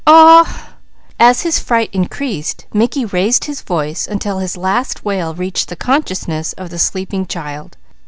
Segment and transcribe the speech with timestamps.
[0.07, 0.69] Aw!"
[1.19, 6.53] As his fright increased Mickey raised his voice until his last wail reached the consciousness
[6.53, 7.77] of the sleeping child.